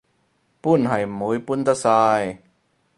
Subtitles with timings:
[0.61, 2.39] 搬係唔會搬得晒